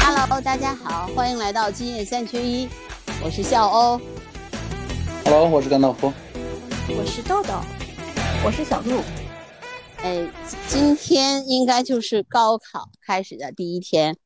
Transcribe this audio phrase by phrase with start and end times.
[0.00, 2.68] Hello，大家好，欢迎来到今夜三缺一，
[3.24, 3.98] 我是笑欧。
[5.24, 6.12] Hello，我是甘道夫。
[6.90, 7.54] 我是豆豆，
[8.44, 9.00] 我是小鹿。
[10.02, 10.28] 哎，
[10.66, 14.18] 今天应该就是高考开始的第一天，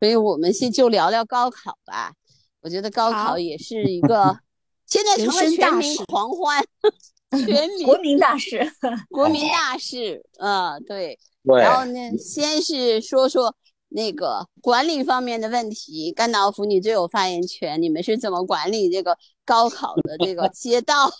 [0.00, 2.14] 所以我们先就聊聊高考吧。
[2.62, 4.38] 我觉得高考也是一个
[4.88, 6.64] 现在成了人生全民狂欢，
[7.44, 8.72] 全民国民大事，
[9.10, 10.24] 国民大事。
[10.38, 11.18] 嗯，对。
[11.44, 13.54] 对然后呢，先是说说
[13.88, 16.12] 那个管理方面的问题。
[16.12, 21.10] 甘道夫，你最有发言权，你们是怎么管理这个高考的这个街道？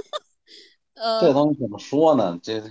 [0.94, 2.38] 呃，这东西怎么说呢？
[2.42, 2.62] 这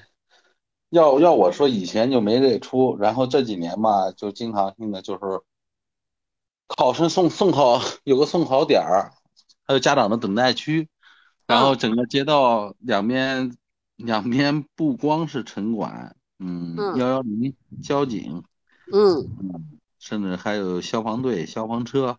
[0.90, 5.42] 要要我说，以前就没这出，然后这几年吧，就经常性的就是
[6.68, 9.12] 考生送送考有个送考点儿，
[9.66, 10.88] 还有家长的等待区，
[11.48, 13.56] 然后整个街道两边
[13.96, 18.44] 两边不光是城管，嗯，嗯幺幺零交警，
[18.92, 22.18] 嗯嗯，甚至还有消防队、消防车，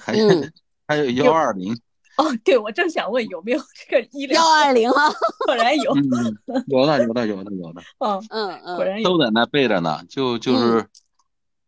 [0.00, 0.52] 还有嗯，
[0.86, 1.72] 还有幺二零，
[2.16, 5.08] 哦，对，我正想问有没有这个医疗幺，二零啊，
[5.46, 7.82] 果然有，嗯，有的有的有的有的。
[7.98, 10.86] 嗯，嗯嗯果然有，都在那备着呢，就就是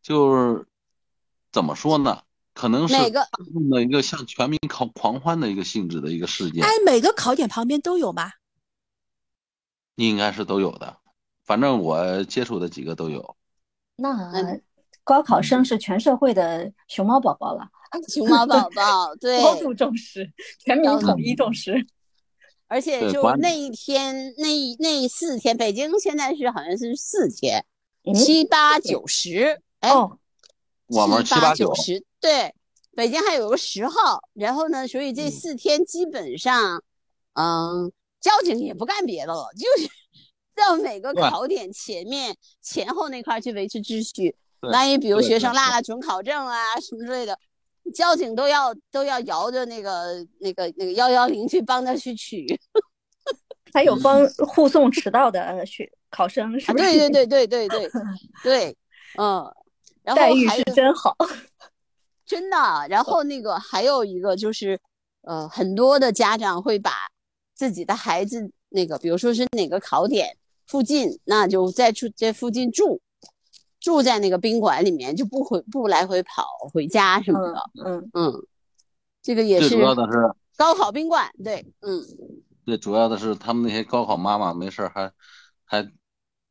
[0.03, 0.67] 就是
[1.53, 2.23] 怎么说呢？
[2.53, 8.33] 可能是哪个用的一个像全民考狂欢的一个性质的一个事件哎，，每个考点旁边都有吗？
[9.95, 10.97] 应该是都有的。
[11.51, 13.37] 反正我接触的几个都有。
[13.97, 14.63] 那嗯
[15.03, 17.67] 高考生是全社会的熊猫宝宝了，
[18.07, 20.33] 熊猫宝宝， 对，高度重视，
[20.65, 21.85] 全民统一重视。
[22.69, 24.47] 而且就那一天，那
[24.79, 27.65] 那四天，北京现在是好像是四天，
[28.05, 30.21] 嗯七八九十，哎，哦，
[30.87, 32.55] 我们七七八九九十，对，
[32.95, 36.81] 北京还有个十号，然后呢，所以这嗯四天基本上，
[37.33, 37.91] 嗯，
[38.21, 39.91] 交警也不干别的了，就是
[40.61, 44.37] 到每个考点前面前后那块儿去维持秩序。
[44.61, 47.39] 万一比如学生落了准考证啊什么之类的，
[47.95, 52.47] 交警都要都要摇着那个那个那个幺幺零去帮他去取。
[53.73, 56.85] 还有帮护送迟到的学考生，是啊，不是？
[56.85, 57.91] 对对对对对对
[58.43, 58.77] 对，
[59.17, 59.55] 嗯，
[60.03, 61.17] 然后待遇是真好。
[62.27, 62.57] 真的，
[62.89, 64.79] 然后那个还有一个就是，
[65.23, 66.93] 呃，很多的家长会把
[67.55, 70.37] 自己的孩子那个，比如说是哪个考点
[70.71, 73.01] 附近，那就在住在附近住，
[73.81, 77.61] 住在那个宾馆里面，就不回不来回跑回家什么的。
[77.85, 78.47] 嗯，嗯，
[79.21, 80.13] 这个也最是主要的是，
[80.57, 82.01] 高考宾馆，对，嗯，
[82.65, 85.11] 最主要的是他们那些高考妈妈没事儿还
[85.65, 85.91] 还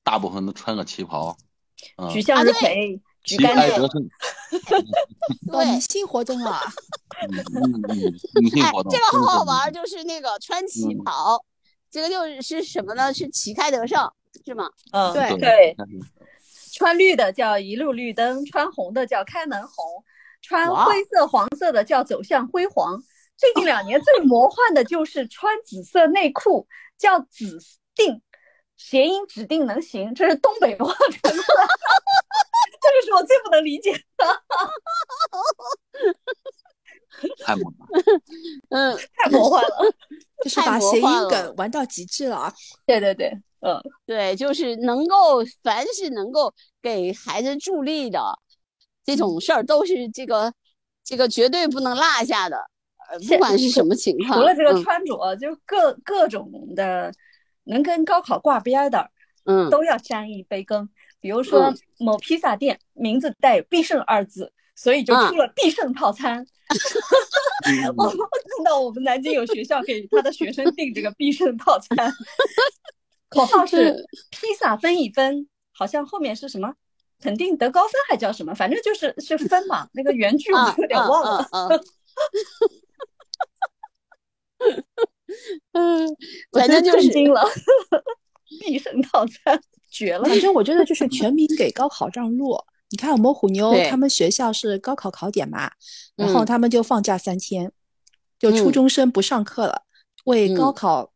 [0.03, 1.37] 大部分都穿个旗袍，
[1.95, 4.09] 嗯，举向日葵，举旗竿剑开得胜，
[5.53, 5.79] 哦，明对。
[5.79, 6.59] 星活动了，
[7.23, 11.41] 嗯嗯嗯，女性哎活，动，这个好好玩儿，就是那个穿旗嗯袍，
[11.91, 13.13] 这个就是什么呢？
[13.13, 14.11] 是旗开得胜，
[14.45, 14.69] 是吗？
[14.91, 15.75] 嗯，对对，
[16.73, 20.03] 穿绿的叫一路绿灯，穿红的叫开门红，
[20.41, 23.01] 穿灰色、黄色的叫走向辉煌。
[23.35, 26.67] 最近两年最 魔幻的就是穿紫色内裤，
[26.97, 27.57] 叫紫
[27.95, 28.21] 定，
[28.77, 31.35] 谐音指定能行，这是东北话传过来的，
[32.81, 34.25] 这个是我最不能理解的，
[37.45, 37.87] 太猛了。
[38.69, 39.69] 嗯，太魔幻了。
[40.41, 42.53] 就是把谐音梗玩到极致了啊！
[42.85, 43.27] 对对对，
[43.59, 48.21] 嗯，对，就是能够，凡是能够给孩子助力的
[49.03, 50.53] 这种事儿，都是这个
[51.03, 52.55] 这个绝对不能落下的，
[53.11, 54.39] 呃，不管是什么情况。
[54.39, 57.11] 除了这个嗯穿着，就各各种的
[57.65, 59.11] 能跟高考挂边儿的，
[59.43, 60.89] 嗯，都要沾一杯羹。
[61.19, 66.45] 比如说嗯某披萨店名字带有“必胜”二字，所以就嗯出了必胜套餐。
[67.97, 72.13] 我我看到我们南京有学校给他的学生订这个必胜套餐，
[73.27, 73.93] 口号是
[74.31, 76.73] 披萨分一分，好像后面是什么？
[77.19, 78.55] 肯定得高分还叫什么？
[78.55, 79.89] 反正就是是分嘛。
[79.91, 81.45] 那个原句我嗯有点忘了。
[85.73, 86.07] 嗯
[86.53, 87.43] 反正就是震惊了，
[88.61, 90.23] 必胜套餐绝了。
[90.23, 92.57] 反正我觉得就是全民给高考让路。
[92.91, 95.71] 你看我们虎妞他们学校是高考考点嘛，
[96.15, 97.71] 然后嗯他们就放假三天，
[98.39, 99.83] 就初嗯中生不上课了，
[100.25, 101.11] 为高嗯考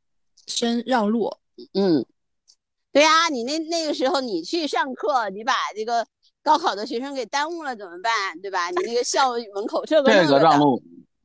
[0.48, 1.36] 生让路。
[1.74, 2.06] 嗯，
[2.92, 6.06] 对呀、你那那个时候你去上课，你把这个
[6.44, 8.40] 高考的学生给耽误了怎么办？
[8.42, 8.70] 对吧？
[8.70, 10.82] 你那个校 门口这个这个让路，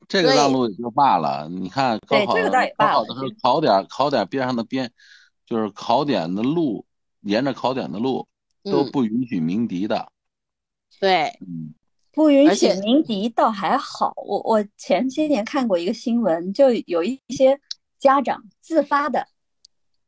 [0.09, 1.47] 这个对让路也就罢了。
[1.51, 4.91] 你看高考，对这个倒也罢了高考的时候，考点考点边上的边，
[5.45, 6.87] 就是考点的路，
[7.21, 8.27] 沿着考点的路
[8.65, 10.11] 都嗯，不允许鸣笛的。
[11.01, 11.75] 对，嗯，
[12.13, 17.61] 不允许鸣笛倒还好，我我前些年看过一个新闻，就有一些
[17.99, 19.27] 家长自发的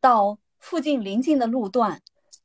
[0.01, 2.01] 到附近邻近的路段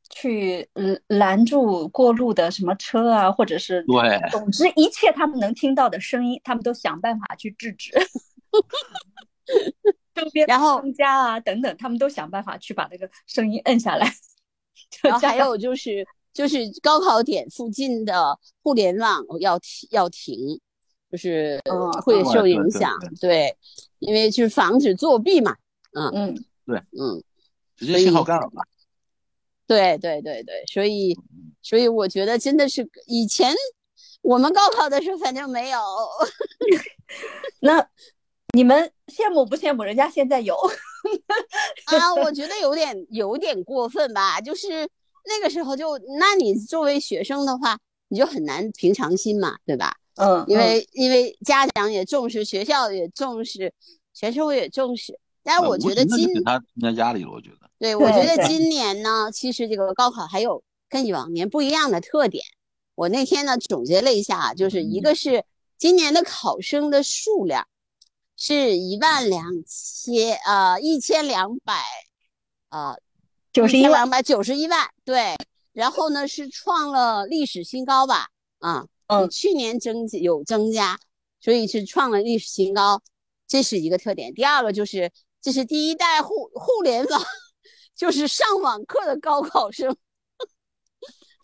[0.09, 7.91] 去嗯拦住过路的什么车啊，或者是对，总之一切他们能听到的声音，他们都想办法去制止。
[10.15, 14.09] 周边然后商家啊等等，他们都想办法去把那个声音摁下来。
[15.03, 20.59] 然后还有就是就是高考点附近的互联网要停要停，
[21.09, 22.91] 就是嗯会受对对对影响，
[23.21, 23.57] 对，
[23.99, 25.55] 因为就是防止作弊嘛，
[25.93, 27.23] 嗯，嗯，对，嗯
[27.77, 28.61] 直接信号干扰吧。
[29.65, 31.17] 对对对对，所以
[31.61, 33.55] 所以我觉得真的是以前
[34.21, 35.79] 我们高考的时候反正没有，
[37.61, 37.87] 那
[38.53, 40.53] 你们羡慕不羡慕人家现在有？
[41.85, 44.87] 啊，我觉得有点有点过分吧，就是
[45.25, 47.77] 那个时候就，那你作为学生的话，
[48.07, 49.95] 你就很难平常心嘛，对吧？
[50.15, 53.73] 嗯，因为因为家长也重视，学校也重视，
[54.13, 55.19] 全社会也重视。
[55.43, 57.69] 但是我觉得今给他增加压力了，我觉得。
[57.77, 62.43] 对，我觉得今年呢，其实这个高考还有跟往年不一样的特点。
[62.95, 65.43] 我那天呢总结了一下啊，就是一个是
[65.77, 67.67] 今年的考生的数量
[68.37, 71.83] 是一万两千呃一千两百
[72.69, 72.97] 呃
[73.55, 75.33] 九十一万，两百九十一万，对。
[75.71, 78.27] 然后呢是创了历史新高吧，
[78.59, 80.99] 啊，嗯比去年增有增加，
[81.39, 83.01] 所以是创了历史新高，
[83.47, 84.33] 这是一个特点。
[84.33, 85.09] 第二个就是
[85.41, 87.21] 这是第一代互互联网，
[87.95, 89.95] 就是上网课的高考生，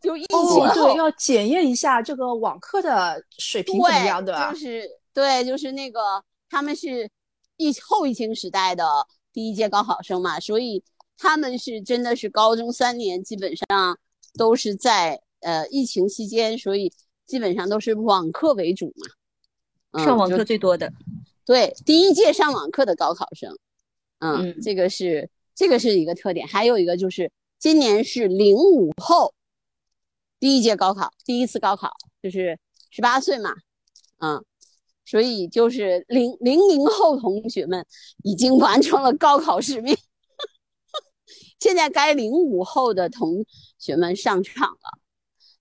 [0.01, 4.59] 就疫情哦，对，要检验一下这个网课的水平怎么样，对吧就？
[4.59, 7.09] 是对，就是那个他们是
[7.55, 8.85] 疫后疫情时代的
[9.31, 10.83] 第一届高考生嘛，所以
[11.21, 13.99] 他们是真的是高中三年基本上
[14.33, 16.91] 都是在呃疫情期间，所以
[17.27, 19.05] 基本上都是网课为主嘛。
[19.91, 20.91] 嗯上网课最多的。
[21.45, 23.55] 对，第一届上网课的高考生，
[24.17, 29.35] 嗯，嗯这个是这个是一个特点，还有一个就是今年是零五后
[30.39, 31.91] 第一届高考，第一次高考
[32.23, 32.57] 就是
[32.89, 33.53] 十八岁嘛，
[34.17, 34.43] 嗯，
[35.05, 37.85] 所以就是零零零后同学们
[38.23, 39.95] 已经完成了高考使命，
[41.61, 43.45] 现在该零五后的同
[43.77, 44.99] 学们上场了。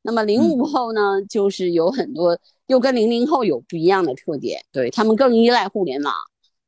[0.02, 6.14] 那么零五后呢，就是有很多又跟零零后有不一样的特点，对他们更依赖互联网，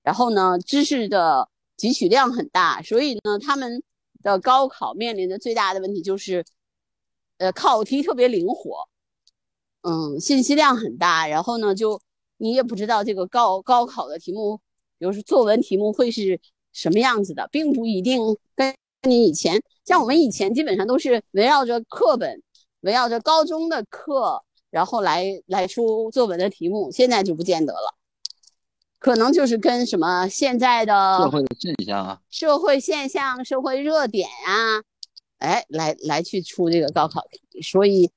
[0.02, 1.48] 然后呢，知识的
[1.78, 3.82] 汲取量很大，所以呢，他们
[4.22, 6.44] 的高考面临的最大的问题就是，
[7.38, 8.86] 呃，考题特别灵活，
[9.80, 11.98] 嗯，信息量很大，然后呢，就
[12.36, 14.58] 你也不知道这个高高考的题目，
[14.98, 16.38] 比如说作文题目会是
[16.74, 18.20] 什么样子的，并不一定
[18.54, 22.42] 跟你以前像我们以前基本上都是围绕着课本。
[22.82, 27.94] 围绕着高中的课，然后来来出作文的题目，现在就不见得了，
[28.98, 34.82] 可能就是跟什么现在的社会的现象啊，社会现象、社会热点啊，
[35.38, 37.62] 哎，来来去出这个高考题。
[37.62, 38.10] 所以，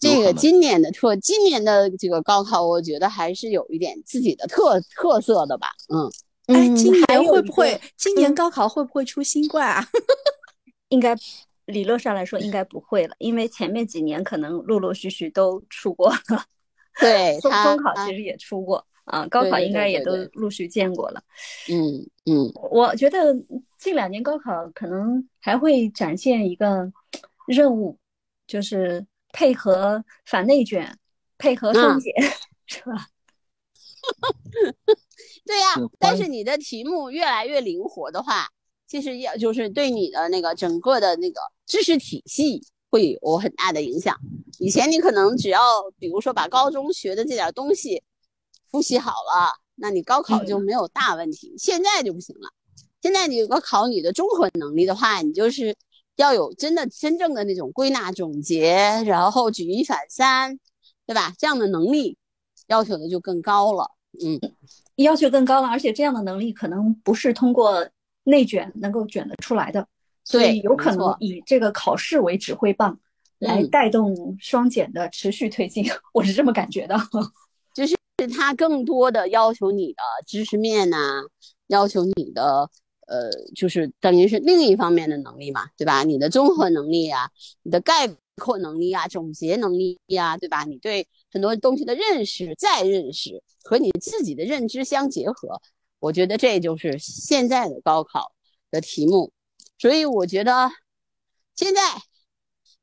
[0.00, 5.68] 这个今年的特，今年的这个高考，我觉得还是有一点自己的特特色的吧。
[5.92, 6.10] 嗯，
[6.46, 7.80] 哎，嗯今年还会不会？
[7.96, 9.86] 今年高考会不会出新冠啊？
[10.90, 11.16] 应该
[11.66, 16.44] 理论上来说应该不会了，因为前面几年可能陆陆续续都出过了， 中
[17.00, 21.22] 对中，中考其实也出过啊，高考应该也都陆续见过了。
[21.68, 23.34] 嗯嗯，我觉得
[23.78, 26.92] 近两年高考可能还会展现一个
[27.48, 27.98] 任务，
[28.46, 30.96] 就是配合反内卷，
[31.38, 32.12] 配合双嗯减，
[32.66, 33.08] 是吧？
[35.46, 35.66] 对呀、
[35.98, 38.48] 但是你的题目越来越灵活的话，
[38.86, 42.60] 其实要就是对你的那个整个的那个知识体系
[42.90, 44.16] 会有很大的影响。
[44.58, 45.60] 以前你可能只要
[45.98, 48.02] 比如说把高中学的这点东西
[48.70, 51.54] 复习好了，那你高考就没有大问题。
[51.56, 52.48] 现在就不行了，
[53.00, 55.76] 现在你如果考你的综合能力的话，你就是
[56.16, 58.72] 要有真的真正的那种归纳总结，
[59.06, 60.58] 然后举一反三，
[61.06, 61.34] 对吧？
[61.38, 62.16] 这样的能力
[62.66, 63.92] 要求的就更高了。
[64.24, 64.40] 嗯。
[64.96, 67.86] 要求更高了，而且这样的能力可能不是通过
[68.24, 69.86] 内卷能够卷得出来的，
[70.24, 72.98] 所以有可能以这个考试为指挥棒，
[73.38, 76.96] 来嗯带动双减的持续推进， 我是这么感觉的。
[77.74, 77.94] 就是
[78.34, 81.20] 他更多的要求你的知识面呐、
[81.66, 82.70] 要求你的
[83.06, 86.02] 呃，就是等于是另一方面的能力嘛，对吧？
[86.04, 87.28] 你的综合能力啊，
[87.62, 88.08] 你的概
[88.42, 90.64] 括能力啊，总结能力呀、对吧？
[90.64, 91.06] 你对
[91.36, 95.60] 很多东西的认识、再认识和你自己的认知相结合，
[95.98, 98.32] 我觉得这就是现在的高考
[98.70, 99.30] 的题目。
[99.78, 100.70] 所以我觉得
[101.54, 101.82] 现在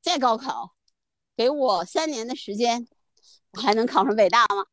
[0.02, 0.76] 再高考，
[1.36, 2.88] 给我三年的时间，
[3.54, 4.64] 我还能考上北大吗？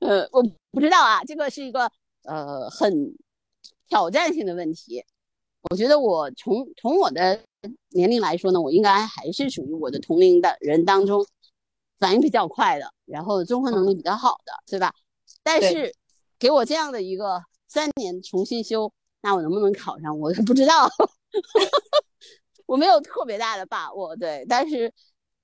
[0.00, 0.42] 呃，我
[0.72, 1.90] 不知道啊，这个是一个
[2.24, 3.16] 呃很
[3.88, 5.02] 挑战性的问题。
[5.70, 7.40] 我觉得我从从我的
[7.90, 11.26] 年龄来说呢，我应该还是属于我的同龄的人当中
[11.98, 14.92] 反应比较快的，然后综合能力比较好的，对吧？
[15.42, 15.94] 但是
[16.38, 18.92] 给我这样的一个三年重新修，
[19.22, 20.88] 那我能不能考上，我 不知道，
[22.66, 24.92] 我没有特别大的把握，对，但是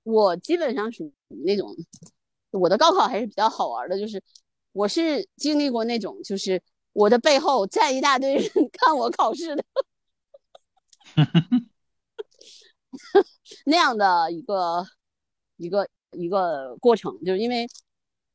[0.03, 1.75] 我基本上属于那种，
[2.51, 4.21] 我的高考还是比较好玩的，就是
[4.71, 6.61] 我是经历过那种，就是
[6.93, 9.63] 我的背后站一大堆人 看我考试的
[13.65, 14.85] 那样的一个
[15.57, 17.65] 一个一个过程，就是因为，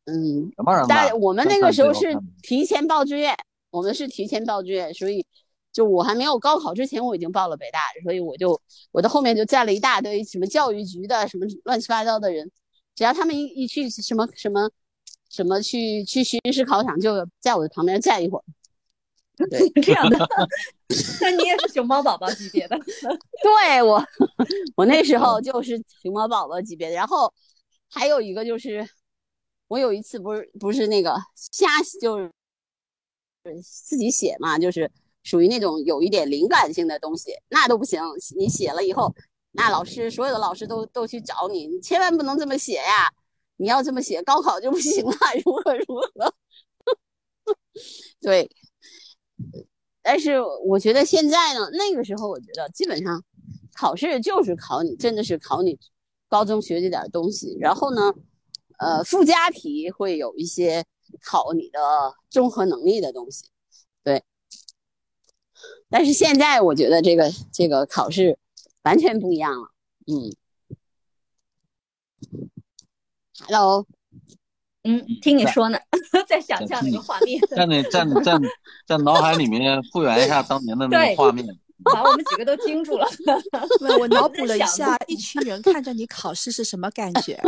[0.04, 1.18] 嗯，什么人但？
[1.18, 3.34] 我们那个时候是提前报志愿，
[3.70, 5.24] 我们是提前报志愿，所以
[5.72, 8.60] 就我还没有高考之前，我已经报了北大，所以我就
[8.92, 12.50] 我的后面就站了一大堆什么教育局的什么乱七八糟的人，
[12.94, 14.70] 只要他们一一去什么什么
[15.28, 18.44] 什么去去巡视考场，就在我的旁边站一会儿。
[19.82, 20.18] 这样的，
[21.20, 22.78] 那你也是熊猫宝宝级别的，
[23.42, 24.02] 对我，
[24.76, 26.94] 我那时候就是熊猫宝宝级别的。
[26.94, 27.32] 然后
[27.90, 28.88] 还有一个就是，
[29.68, 31.66] 我有一次不是不是那个瞎
[32.00, 32.30] 就是
[33.62, 34.90] 自己写嘛，就是
[35.22, 38.00] 属于那种有一点灵感性的东西，那都不行。
[38.38, 39.14] 你写了以后，
[39.52, 43.12] 那老师所有的老师都都去找你，你千万不能这么写呀！
[43.58, 45.12] 你要这么写，高考就不行了，
[45.44, 46.34] 如何如何？
[48.22, 48.50] 对。
[50.02, 53.22] 但是我觉得现在呢，那个时候我觉得基本上
[53.74, 55.78] 考试就是考你，真的是考你
[56.28, 57.56] 高中学这点东西。
[57.60, 58.14] 然后呢，
[58.78, 60.84] 呃，附加题会有一些
[61.22, 61.80] 考你的
[62.30, 63.46] 综合能力的东西，
[64.02, 64.22] 对。
[65.88, 68.38] 但是现在我觉得这个这个考试
[68.82, 69.68] 完全不一样了，
[70.06, 70.34] 嗯。
[73.38, 73.86] Hello，
[74.86, 75.78] 嗯，听你说呢，
[76.28, 78.46] 在想象那个画面，在你在你在你
[78.86, 81.44] 在脑海里面复原一下当年的那个画面。
[81.84, 83.06] 把我们几个都惊住了。
[84.00, 87.38] 我脑补了一下，一群人看着你考试是什么感觉？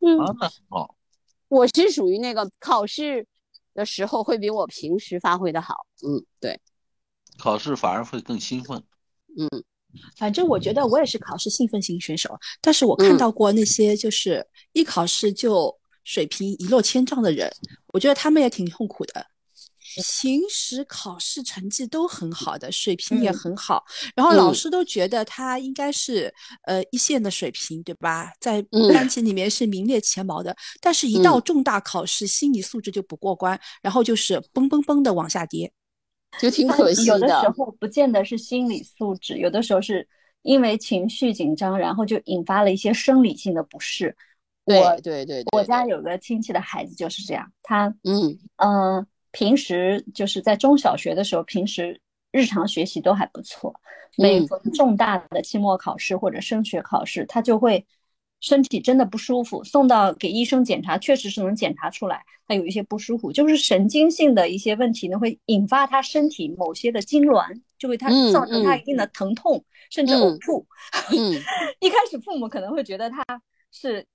[0.00, 0.34] 嗯啊，
[0.70, 0.94] 好。
[1.48, 3.26] 我是属于那个考试
[3.74, 6.58] 的时候会比我平时发挥的好，嗯，对，
[7.38, 8.82] 考试反而会更兴奋。
[9.36, 9.62] 嗯。
[10.16, 15.74] 反正我觉得我也是考试兴奋型选手，但是我看嗯到过那些就是一考试就
[16.04, 17.52] 水平一落千丈的人，
[17.88, 19.26] 我觉得他们也挺痛苦的。
[20.20, 23.82] 平时考试成绩都很好的，水平也嗯很好，
[24.14, 26.32] 然后老嗯师都觉得他应该是
[26.64, 28.30] 呃一线的水平，对吧？
[28.38, 35.72] 在嗯班级里面是名列前茅的，但是一到重大考试，心理素质就不过关，然后就是嘣嘣嘣的往下跌。
[36.38, 40.06] 就挺可惜的有的时候不见得是心理素质，有的时候是
[40.42, 44.16] 因为情绪紧张，然后就引发了一些生理性的不适。
[44.64, 48.38] 对对对对，我家有个亲戚的孩子就是这样，他嗯。
[48.56, 52.00] 嗯、呃平时就是在中小学的时候，平时
[52.32, 53.74] 日常学习都还不错，
[54.16, 57.86] 每嗯逢重大的期末考试或者升学考试，他就会
[58.40, 70.66] 身体真的不舒服，送到给医生检查，确实是能检查出来他有一些不舒服，就是神经性的一些问题呢，会引发他身体某些的痉挛，就会他嗯造成他嗯一定的疼痛，甚至嗯呕吐。
[71.10, 71.32] 嗯
[71.80, 73.24] 一开始父母可能会觉得他
[73.72, 74.06] 是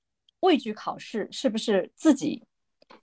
[0.42, 2.42] 畏惧考试，是不是自己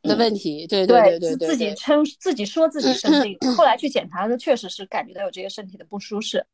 [0.03, 6.47] 的问题，对对对对，自己称自己说自己生病， 后来去检查的确实是感觉到有这些身体的不舒适。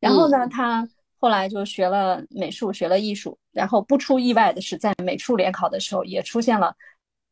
[0.00, 0.88] 然后呢，他
[1.20, 6.74] 后来就学了美术，学了艺术，然后不出意外的是，在美术联考的时候也出现了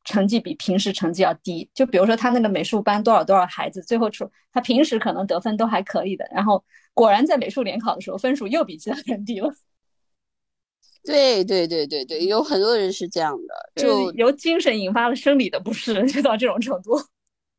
[0.02, 1.70] 成绩比平时成绩要低。
[1.72, 6.64] 就比如说他那个美术班多少多少孩子，最后出他平时可能得分都还可以的，然后
[6.94, 9.48] 果然在美术联考的时候分数又比其他人低了。
[11.04, 17.00] 对对对对对，有很多人是这样的，就由精神引发了生理的不适，就到这种程度。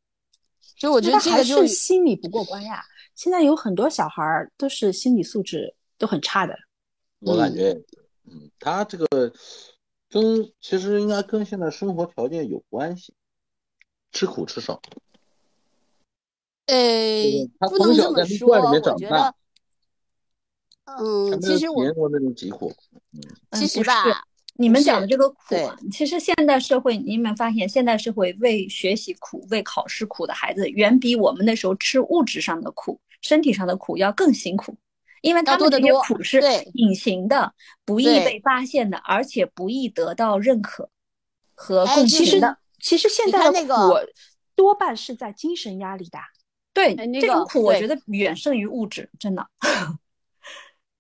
[0.78, 2.84] 就我觉得这个就还是心理不过关呀。
[3.16, 6.58] 现在有很多小孩儿都是心理素质都很差的。
[7.20, 7.74] 我感觉，
[8.26, 9.08] 嗯，他这个
[10.10, 13.14] 跟其实应该跟现在生活条件有关系，
[14.12, 14.82] 吃苦吃少。
[16.68, 16.76] 呃
[17.60, 19.34] 他不能从小在这么说，蜜罐里面我长大觉得，
[21.04, 22.74] 嗯，其实我过那种疾苦。
[23.14, 23.22] 嗯
[23.54, 24.24] 其实不是吧，
[24.56, 34.76] 你们讲的这个苦啊，其实现代社会，你有没有发现，现代社会为学习苦、为考试苦的孩子，远比我们那时候吃物质上的苦、身体上的苦要更辛苦，
[35.28, 36.42] 因为他们这些苦是
[36.74, 37.54] 隐形的、
[37.84, 40.90] 不易被发现的，而且不易得到认可
[41.54, 42.58] 和哎其实共情的。
[42.80, 44.10] 其实现在的苦那个
[44.56, 46.24] 多半是在精神压力大。
[46.74, 49.46] 对，哎那这种苦我觉得远胜于物质，真的。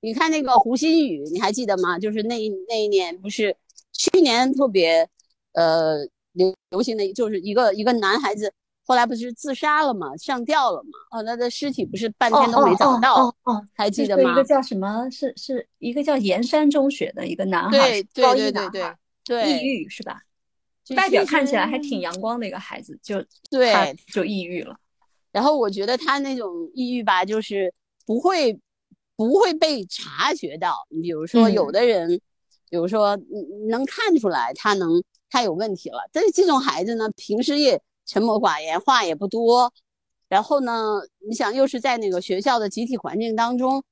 [0.02, 1.98] 你看那个胡鑫宇，你还记得吗？
[1.98, 3.56] 就是那一那一年，不是
[3.92, 5.08] 去年特别
[5.54, 5.98] 呃
[6.34, 8.52] 流流行的，就是一个一个男孩子
[8.88, 10.16] 后来不是自杀了嘛？
[10.16, 11.20] 上吊了嘛？
[11.20, 14.32] 哦，他的尸体不是半天都没找到，哦哦，还记得吗？
[14.32, 15.10] 一个叫什么？
[15.10, 18.94] 是是一个叫盐山中学的一个男孩，对对对对对
[19.26, 20.22] 对，抑郁是吧？
[20.96, 23.74] 外表看起来还挺阳光的一个孩子，就对
[24.14, 24.74] 就抑郁了。
[25.34, 27.74] 然后我觉得他那种抑郁吧，就是
[28.06, 28.58] 不会
[29.18, 30.88] 不会被察觉到。
[30.90, 32.10] 你比如说，有的人，
[32.70, 33.20] 比如说
[33.68, 39.72] 能看出来他能他有问题了，但是这种孩子呢，平时也沉默寡言，话也不多。
[40.28, 43.84] 然后呢，你想又是在那个学校的集体环境当中，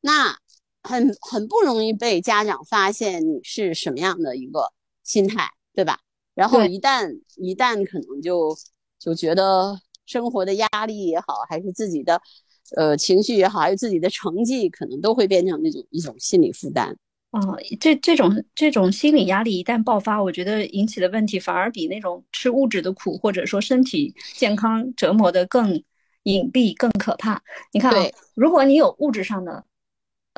[0.00, 0.38] 那
[0.82, 4.72] 很很不容易被家长发现你是什么样的一个
[5.04, 6.00] 心态，对吧？
[6.34, 8.56] 然后一旦一旦可能就
[8.98, 12.20] 就觉得生活的压力也好，还是自己的
[12.76, 16.96] 呃情绪也好，还是自己的成绩，可能都会变成那种一种心理负担。
[17.40, 25.82] 哦，这这种这种心理压力一旦爆发，我觉得引起的问题反而比那种吃物质的苦，或者说身体健康折磨的更
[26.24, 27.42] 隐蔽、更可怕。
[27.72, 29.64] 你看啊，如果你有物质上的。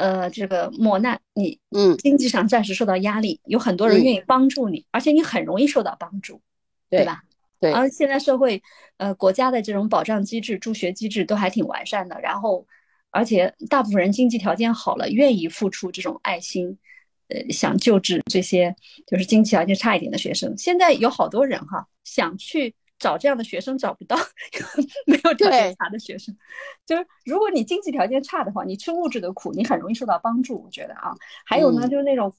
[0.01, 6.41] 呃，这个磨难，你嗯，经济上暂时受到压力，有很多人愿意帮助你，而且你很容易受到帮助，
[6.89, 7.25] 对吧？
[7.59, 7.73] 对。
[7.73, 8.63] 而现在社会，
[8.99, 12.65] 呃，国家的这种保障机制、助学机制都还挺完善的，然后，
[13.11, 16.79] 而且大部分人经济条件好了，愿意付出这种爱心，
[17.29, 18.75] 呃，想救治这些
[19.07, 20.57] 就是经济条件差一点的学生。
[20.57, 22.75] 现在有好多人哈，想去。
[23.01, 24.17] 找这样的学生找不到，
[25.07, 26.37] 没有条件差的学生，
[26.85, 30.61] 就是如果你经济条件差的话，你吃物质的苦，你很容易受到帮助。
[30.65, 31.15] 我觉得啊，
[31.47, 32.35] 还有呢，就是那种，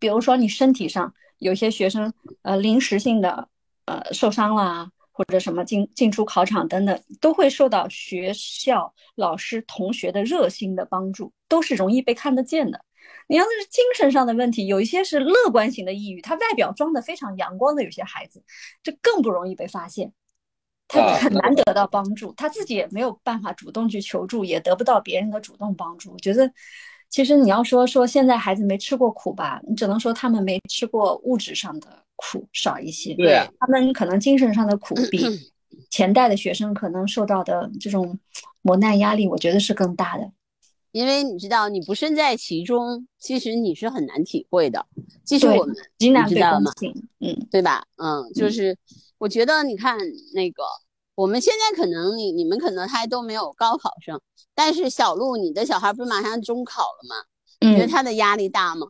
[0.00, 3.46] 比如说你身体上有些学生，呃，临时性的
[3.84, 12.82] 呃受伤了，或者什么进进出考场等等，都会受到学校老师同学的热心的帮助，都是容易被看得见的。
[13.28, 18.42] 你要是精神上的问题，有一些是乐观型的抑郁，他外表装的非常阳光的，有些孩子，
[18.82, 20.10] 这更不容易被发现，
[20.88, 26.12] 他很难得到帮助，他自己也没有办法主动去求助，也得不到别人的主动帮助。
[26.12, 26.50] 我觉得，
[27.10, 35.24] 其实你要说说现在孩子没吃过苦吧，你只能说他们没吃过物质上的苦少一些，对他们可能精神上的苦 比
[35.88, 38.18] 前代的学生可能受到的这种
[38.62, 40.30] 磨难压力，我觉得是更大的。
[40.92, 44.84] 因为你知道，你不身在其中，其实你是很难体会的。
[45.24, 46.72] 其实我们你知道吗？
[47.20, 47.84] 嗯，对吧？
[47.96, 48.76] 嗯，就是
[49.18, 49.96] 我觉得，你看
[50.34, 50.64] 那个，
[51.14, 54.20] 我们现在可能你你们可能还都没有高考生，
[54.52, 57.14] 但是小鹿，你的小孩不是马上中考了吗？
[57.60, 58.88] 你觉得他的压力大吗？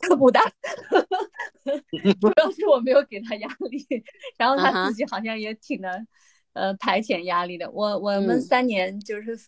[0.00, 0.40] 他不大，
[2.20, 3.86] 主要是我没有给他压力，
[4.36, 6.06] 然后他自己好像也挺能
[6.54, 7.70] 呃排遣压力的。
[7.70, 9.38] 我我们三年就是。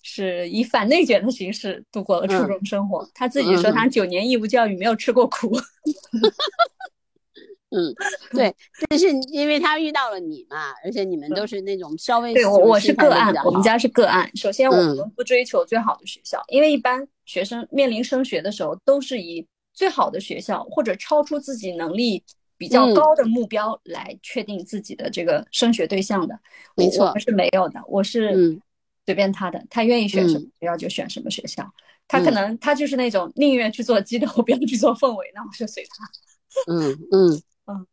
[0.00, 3.06] 是以反内卷的形式度过了初中生活。
[3.12, 5.50] 他自己说，他九年义务教育没有吃过苦。
[7.70, 7.92] 嗯，
[8.30, 8.54] 对，
[8.88, 14.30] 但是因为他遇到了你嘛，而且你们都是那种稍微对我我是个案，我们家是个案。
[14.36, 19.46] 首先，我们不追求最好的学校，因为一般学生面临升学的时候，都是以
[19.78, 22.24] 最好的学校或者超出自己能力
[22.56, 26.36] 比较高的目标来确定自己的这个升学对象的。
[26.74, 28.60] 没错，我是没有的，我是。
[29.06, 31.66] 随便他的，他愿意选什么学校就选什么学校。
[32.06, 36.70] 他可能他就是那种宁愿去做鸡头， 不要去做凤尾，那我就随他。
[36.70, 37.86] 嗯嗯嗯，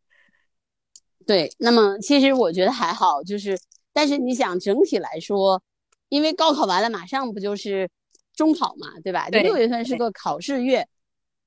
[1.26, 1.50] 对。
[1.58, 3.58] 那么其实我觉得还好，就是
[3.94, 5.62] 但是你想整体来说，
[6.10, 7.88] 因为高考完了，马上不就是
[8.34, 9.26] 中考嘛，对吧？
[9.28, 10.86] 六月份是个考试月，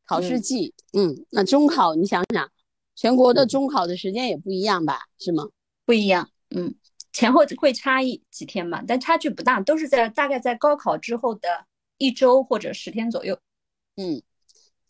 [0.09, 0.73] 考试季。
[0.93, 2.51] 嗯，那中考你想想，
[2.95, 5.01] 全国的中考的时间也不一样吧？
[5.19, 5.47] 是吗？
[5.85, 6.27] 不一样。
[6.49, 6.73] 嗯。
[7.11, 11.65] 前后会差一几天嘛，但差距不大，都是在大概在高考之后的
[11.97, 13.37] 一周或者十天左右。
[13.97, 14.21] 嗯，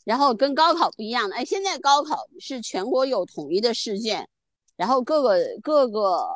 [0.03, 4.27] 然后跟高考不一样的，哎，现在高考是全国有统一的试卷，
[4.75, 6.27] 然后各个各个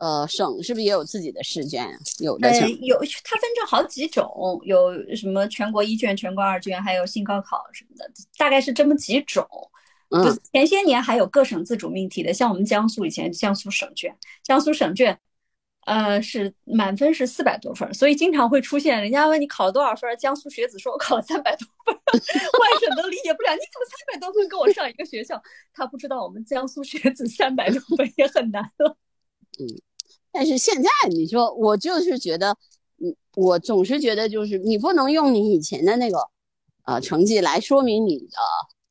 [0.00, 1.86] 呃省是不是也有自己的试卷？
[2.18, 9.46] 有的省有，它分成好几种，有什么全国一卷、全国二卷，还有新高考什么的，大概是这么几种。
[10.08, 15.16] 嗯，前些年还有各省自主命题的，像我们江苏以前江苏省卷，江苏省卷，
[15.86, 22.20] 呃，是满分是四百多分，所以经常会出现人家问你考了多少分，江苏学子说我考了三百多分，外
[22.80, 25.40] 省都理解不了，你怎么三百多分跟我上一个学校？
[25.72, 28.96] 他不知道我们江苏学子三百多分也很难了。
[29.60, 29.66] 嗯，
[30.32, 32.56] 但是现在你说我就是觉得，
[32.98, 36.18] 嗯，我总是觉得就是你不能用你以前的那个
[36.84, 38.36] 呃成绩来说明你的。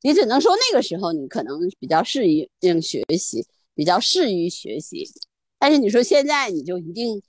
[0.02, 5.06] 你只能说那个时候你可能比较适应学习，比较适于学习，
[5.58, 7.21] 但是你说现在你就一定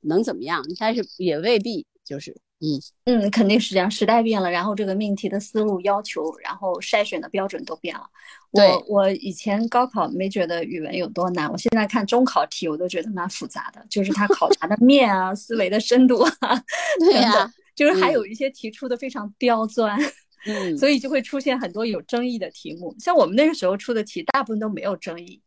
[0.00, 0.64] 能怎么样？
[0.78, 1.86] 但是也未必。
[2.04, 2.80] 就是嗯。
[3.04, 8.04] 嗯，肯定是这样，时代变了，然后这个命题的思路、要求，然后筛选的标准都变了。
[8.50, 16.62] 我我以前高考没觉得语文有多难，我现在看中考题我都觉得蛮复杂的，就是它考察的面啊、思维的深度啊，
[16.98, 18.12] 对呀、等等就是还嗯。
[18.12, 19.98] 有一些题出的非常刁钻，
[20.46, 22.94] 嗯， 所以就会出现很多有争议的题目。
[22.98, 25.40] 像我们那个时候出的题，大部分都没有争议，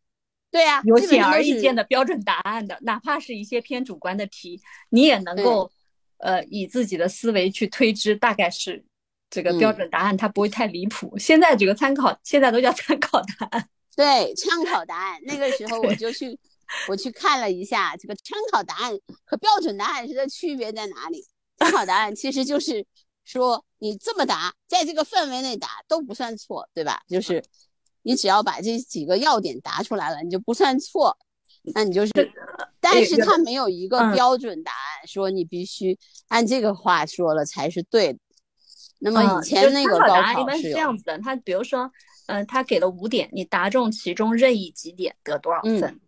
[0.51, 5.71] 对呀、有显而易见的标准答案的，哪怕是一些偏主观的题，你也能够
[6.21, 8.83] 呃以自己的思维去推知，大概是
[9.29, 11.17] 这个标嗯准答案，它不会太离谱。
[11.17, 13.67] 现在这个参考，现在都叫参考答案。
[13.95, 15.19] 对参考答案。
[15.25, 16.37] 那个时候我 就去
[16.87, 21.25] 我去看了一下这个参考答案和标准答案的区别在哪里。
[21.57, 22.85] 参考答案其实就是
[23.25, 27.01] 说你这么答，在这个范围内答都不算错，对吧？
[27.07, 27.43] 就是
[28.03, 31.17] 你只要把这几个要点答出来了，你就不算错。
[31.73, 32.11] 那你就是，
[32.79, 35.97] 但是他没有一个嗯标准答案，说你必须
[36.29, 38.19] 按这个话说了才是对的。
[38.99, 41.91] 那么嗯以前那个高就参考答案一般是这，样子的，他比如说，
[42.27, 45.99] 呃，他给了五点，你答中其中任意几点得多少嗯分？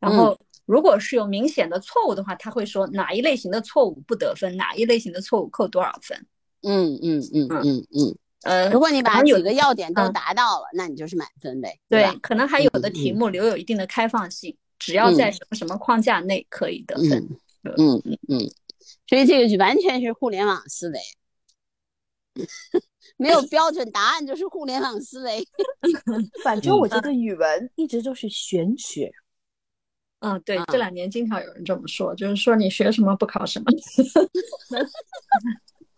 [0.00, 0.36] 然后
[0.66, 6.26] 如果是有明显的错误的话，他会说哪一类型的错误不得分，哪一类型的错误扣多少分。
[6.62, 8.16] 嗯嗯嗯嗯嗯。
[8.42, 17.28] 呃，如果你把几个要点都嗯达到了，那你就是满分呗，对吧？，可能还有的嗯题目留有一定的开放性，只要在什么什么框架内可以得分。
[17.62, 18.40] 嗯嗯嗯，
[19.06, 20.98] 所以这个就完全是互联网思维，
[23.16, 25.46] 没有标准答案就是互联网思维。
[26.42, 29.12] 反正我觉得语文一直都是玄学。
[30.18, 33.66] 嗯，对，啊这两年经常有人这么说，就是说你学什么不考什么。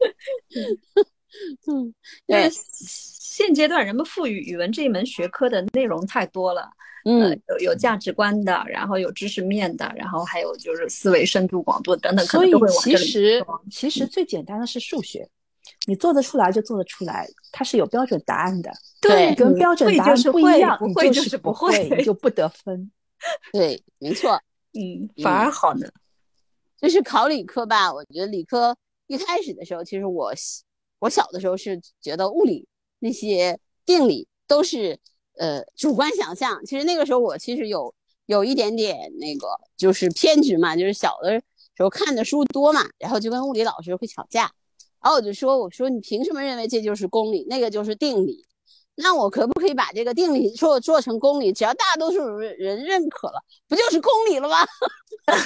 [1.67, 1.95] 嗯，
[2.29, 2.51] 就是对，
[3.35, 6.71] 现阶段人们赋予语文这一门学科的内容太多了，
[7.05, 15.29] 呃嗯，有有价值观的，然后有知识面的，然后还有就是思维深度、广度等等，可所以能都会往其这里实走其实最简单的是数学，
[15.89, 18.71] 你做得出来就做得出来，它是有标准答案的。
[19.01, 22.89] 对跟标准答案是不一样，不会你就就是不不会，会你就不得分。
[23.53, 24.41] 对，没错，
[24.75, 25.89] 嗯，反而好呢。
[26.77, 27.93] 就是考理科吧。
[27.93, 28.77] 我觉得理科
[29.09, 30.33] 一开始的时候，其实我
[31.01, 32.65] 我小的时候是觉得物理
[33.05, 34.99] 那些定理都是
[35.37, 36.65] 呃主观想象。
[36.65, 41.39] 其实那个时候我其实有有一点点那个就是偏执嘛，就是小的
[41.77, 44.51] 时候看的书多嘛，然后就跟物理老师会吵架。
[45.03, 48.43] 然后我就说，我说你凭什么认为这就是公理，那个就是定理？
[48.95, 51.53] 那我可不可以把这个定理做做成公理？
[51.53, 54.65] 只要大多数人认可了，不就是公理了吗？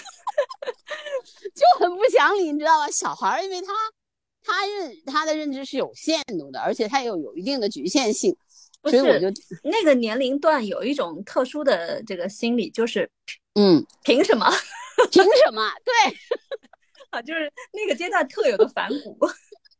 [1.55, 2.89] 就很不讲理，你知道吧？
[2.89, 3.73] 小孩因为他
[4.43, 8.35] 他认他的认知是有限度的，而且他有有一定的局限性，
[8.83, 9.29] 所以我就
[9.63, 13.11] 那个年龄段有一种特殊的这个心理，就是
[13.55, 14.47] 嗯，凭什么
[15.11, 15.71] 凭什么？
[15.85, 15.93] 对
[17.11, 17.21] 啊？
[17.23, 19.19] 就是那个阶段特有的反骨。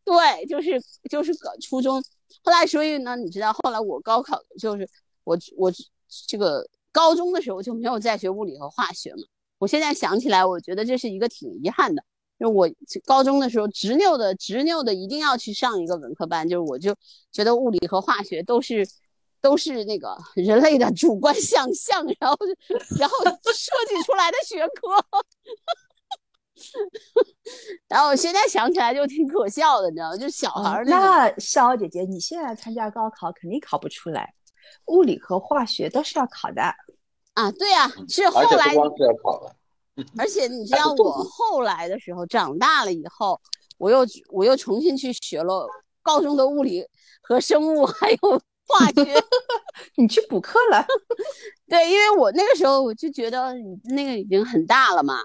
[0.05, 2.03] 对，就是就是搞初中，
[2.43, 4.89] 后来所以呢，你知道后来我高考就是
[5.25, 5.73] 我我
[6.27, 9.23] 这个高中的时候就没有再学物理和化学嘛。
[9.59, 12.03] 我现在想起来，我觉得这是一个挺遗憾的。
[12.39, 12.69] 就我
[13.05, 16.95] 高中的时候执拗的执拗的一定要去上一个文科班，就是我就
[17.33, 18.87] 觉得物理和化学都是
[19.41, 22.37] 都是那个人类的主观想象，然后
[22.99, 24.73] 然后 设计出来的学科。
[27.87, 30.17] 然后现在想起来就挺可笑的，你知道吗？
[30.17, 31.09] 就小孩儿那种。
[31.09, 34.35] 那逍遥姐姐，你现在参加高考肯定考不出来，
[34.87, 36.63] 物理和化学都是要考的。
[37.35, 39.55] 啊，对啊，是后而且来不光是要考的，
[40.17, 43.41] 而且你知道，我后来的时候长大了以后，
[43.79, 45.69] 我又我又重新去学了
[46.03, 46.85] 高中的物理
[47.21, 48.19] 和生物， 还有
[48.67, 49.15] 化学。
[49.97, 50.85] 你去补课了？
[51.69, 55.19] 对，因为我那个时候我就觉得你那个已经很大了嘛，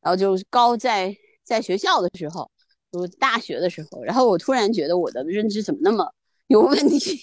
[0.00, 1.14] 然后就高在
[1.44, 2.50] 在学校的时候，
[2.92, 6.12] 就大学的时候，然后我突然觉得我的认知怎么那么
[6.48, 7.20] 有问题。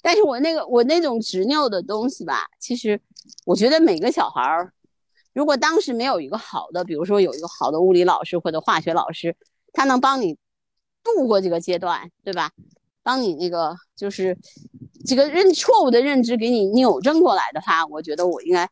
[0.00, 2.98] 但是我那个我那种执拗的东西吧，其实
[3.44, 4.72] 我觉得每个小孩儿，
[5.32, 9.36] 如果当时没有一个好的，比如说有一个好的物理老师或者化学老师，
[9.72, 10.36] 他能帮你
[11.02, 12.50] 度过这个阶段，对吧？
[13.02, 14.36] 帮你那个就是
[15.06, 18.68] 这个认错误的认知给你扭正过来的话，我觉得我应该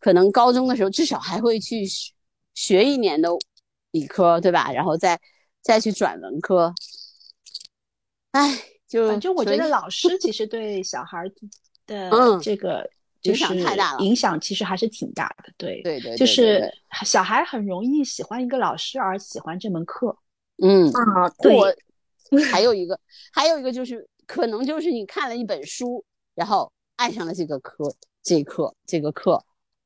[0.00, 2.12] 可能高中的时候至少还会去学
[2.54, 3.28] 学一年的
[3.92, 4.72] 理科，对吧？
[4.72, 5.20] 然后再
[5.62, 6.74] 再去转文科。
[8.32, 11.48] 哎，就反正我觉得老师其实对小孩子
[11.86, 12.90] 的嗯这个就
[13.30, 15.52] 影响太大了影响其实还是挺大的。
[15.56, 16.70] 对，对对，对对就是
[17.04, 20.16] 小孩很容易喜欢一个老师而喜欢这门课。
[20.62, 21.54] 嗯，啊，对，
[22.50, 22.98] 还有一个，
[23.32, 26.02] 还有一个就是，可能就是你看了一本书，
[26.34, 29.42] 然后爱上了这个科，这一课，这个课，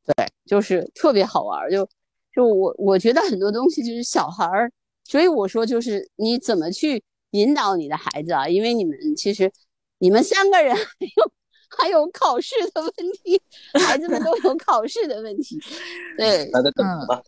[0.06, 1.68] 对，就是特别好玩。
[1.70, 1.88] 就
[2.32, 4.70] 就我我觉得很多东西就是小孩儿，
[5.04, 8.48] 所以我说就是你怎么去引导你的孩子啊？
[8.48, 9.50] 因为你们其实
[9.98, 10.84] 你们三个人 还
[11.16, 11.32] 有
[11.78, 13.40] 还有考试的问题，
[13.86, 15.58] 孩子们都有考试的问题，
[16.18, 17.22] 对，来的更吧。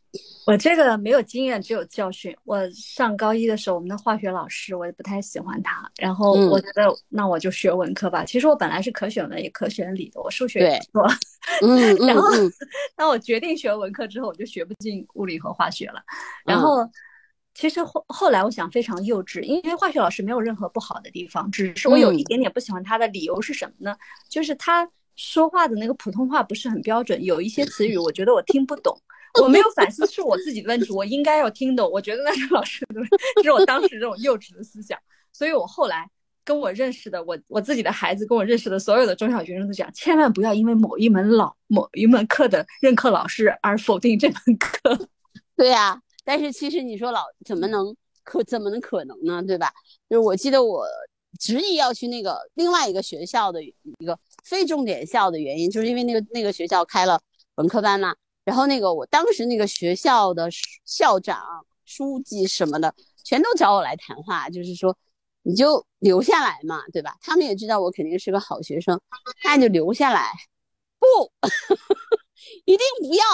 [0.46, 2.36] 我这个没有经验，只有教训。
[2.44, 8.24] 我上高一的时候，我们的化学老师我也不太喜欢他，然后我觉得那我就学文科吧。
[8.24, 11.08] 其实我本来是可选文也可选理的，我数学也不错。
[11.62, 12.28] 嗯 然后
[12.96, 16.02] 当我决定学文科之后，我就学不进物理和化学了。
[16.44, 16.88] 然后
[17.54, 23.96] 其实后后来我想非常幼稚，因为化学老师没有任何不好的地方，只是我有一点点不喜欢他的理由是什么呢？
[24.28, 28.96] 就是他说话的那个普通话不是很标准，有一些词语我觉得我听不懂。
[29.40, 31.90] 我没有反思是我自己的问题，我应该要听懂。
[31.90, 33.00] 我觉得那是老师的，
[33.36, 34.98] 这是我当时这种幼稚的思想。
[35.32, 36.06] 所以我后来
[36.44, 45.08] 跟我认识的我我自己的孩子，跟我认识的所有的中小学生都讲，千万不要因为某一门老某一门课的任课老师而否定这门课。
[45.56, 49.42] 对呀，但是其实你说老怎么能可怎么能可能呢？
[49.42, 49.72] 对吧？
[50.08, 50.86] 就是我记得我
[51.38, 57.20] 执意要去那个另外一个学校的一个非重点校的原因，就是因为那个那个学校开了
[57.56, 58.14] 文科班嘛。
[58.44, 60.48] 然后那个，我当时那个学校的
[60.84, 64.96] 校长、书记什么的，全都找我来谈话，就是说，
[65.42, 67.16] 你就留下来嘛，对吧？
[67.20, 69.00] 他们也知道我肯定是个好学生，
[69.44, 70.32] 那就留下来。
[70.98, 71.06] 不，
[72.66, 73.24] 一定不要。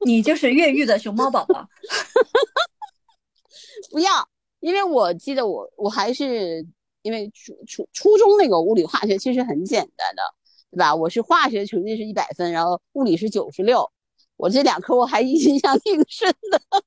[0.06, 1.66] 你就是越狱的熊猫宝宝。
[3.90, 4.28] 不要，
[4.60, 6.64] 因为我记得我我还是
[7.02, 10.22] 因为初初初中那个物理化学其实很简单的，
[10.70, 10.94] 对吧？
[10.94, 13.88] 我是化学成绩是一百分，然后物理是九十六。
[14.36, 16.60] 我这两科我还印象挺深的，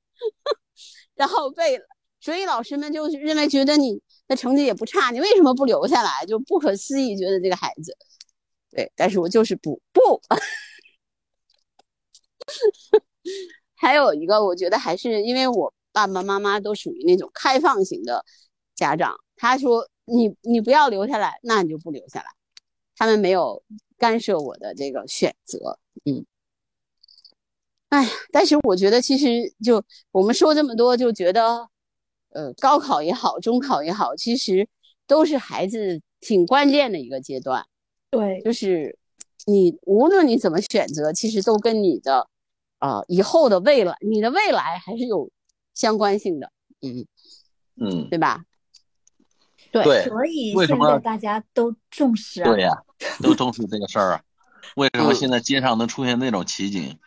[1.14, 1.84] 然后背了，
[2.20, 6.26] 所以老师们就认为觉得你的成绩也不差，你为什么不留下来？
[6.26, 7.96] 就不可思议，觉得这个孩子，
[8.70, 10.20] 对，但是我就是不不。
[13.78, 18.24] 还有一个，我觉得还是因为我爸爸妈妈都属于那种开放型的
[18.74, 22.26] 家长，他说你你不要留下来，那你就不留下来，
[22.96, 23.62] 他们没有
[23.96, 26.26] 干涉我的这个选择，嗯。
[27.90, 31.66] 哎呀，但是我觉得其实就我们说这么多，就觉得，
[32.30, 34.68] 呃，高考也好，中考也好，其实
[35.06, 37.64] 都是孩子挺关键的一个阶段。
[38.10, 38.98] 对，就是
[39.46, 42.28] 你无论你怎么选择，其实都跟你的
[42.78, 45.30] 啊以后的未来，你的未来还是有
[45.74, 46.50] 相关性的。
[46.80, 47.06] 嗯
[47.80, 48.44] 嗯，对吧？
[49.70, 52.50] 对，所以为什么大家都重视啊？
[52.50, 52.72] 对呀，
[53.22, 54.22] 都重视这个事儿啊？
[54.76, 56.98] 为什么现在街上能出现那种奇景？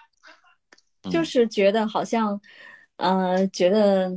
[1.10, 2.40] 就是觉得好像，
[2.98, 4.12] 呃，觉得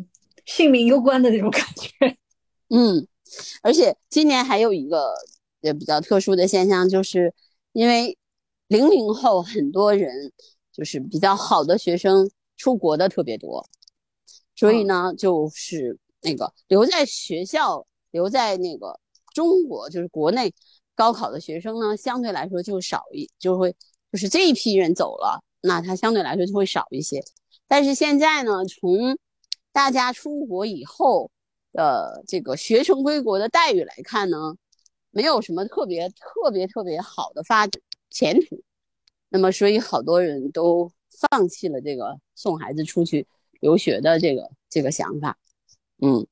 [0.45, 2.17] 性命攸关的那种感觉。
[2.69, 3.07] 嗯，
[3.63, 5.15] 而且今年还有一个
[5.61, 7.33] 也比较特殊的现象，就是
[7.73, 8.19] 因为
[8.69, 10.33] 零零后很多人
[10.75, 13.65] 就是比较好的学生出国的特别多，
[14.57, 18.99] 所以呢，就是那个留在学校、留在那个
[19.33, 20.53] 中国，就是国内
[20.97, 23.71] 高考的学生呢，相对来说就少一，就会
[24.11, 25.41] 就是这一批人走了。
[25.61, 27.23] 那他相对来说就会少一些，
[27.69, 29.17] 但是现在呢，从
[29.71, 31.31] 大家出国以后
[31.73, 34.57] 的这个学成归国的待遇来看呢，
[35.13, 38.64] 没有什么特别特别特别好的发展前途。
[39.35, 40.89] 那么，所以好多人都
[41.29, 43.27] 放弃了这个送孩子出去
[43.59, 45.37] 留学的这个这个想法。
[46.01, 46.25] 嗯，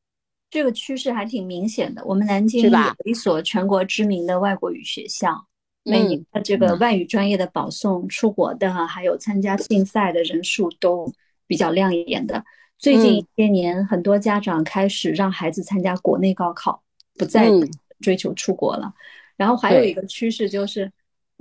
[0.49, 2.05] 这个趋势还挺明显的。
[2.05, 5.47] 我们南京有一所全国知名的外国语学校。
[5.85, 11.13] 每年的这个外语专业的保送出国的，还有参加竞赛的人数都
[11.49, 12.45] 比较亮眼的。
[12.79, 16.81] 最近一些年，很多家长开始让孩子参加国内高考，
[17.19, 17.51] 不再
[18.01, 18.95] 追求出国了。
[19.37, 20.93] 然后还有一个趋势就是，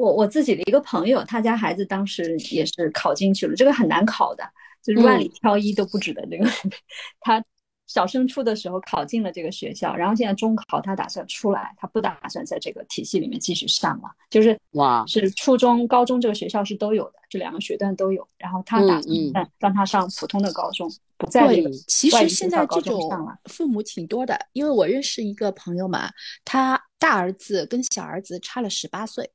[0.02, 4.44] 我我自己的一个朋友，他家孩子当时也是考进去了，这个很难考的，
[4.84, 6.50] 就是万里挑一都不止的这个
[7.22, 7.44] 他。
[7.88, 14.04] 小升初的时候考进了这个学校，然后现在中考他打算出来，他不打算在这个体系里面继续上了。
[14.30, 18.26] 就是哇，是初中、高中这个学校是都有的，这两个学段都有。
[18.38, 23.12] 然后他打算让他上普通的高中，不在这个其实现在这种
[23.50, 26.10] 父母挺多的，因为我认识一个朋友嘛，
[26.46, 29.30] 他大儿子跟小儿子差了十八岁，